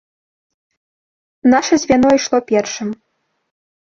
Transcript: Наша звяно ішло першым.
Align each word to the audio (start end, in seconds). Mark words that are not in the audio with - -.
Наша 1.55 1.75
звяно 1.85 2.09
ішло 2.21 2.39
першым. 2.53 2.89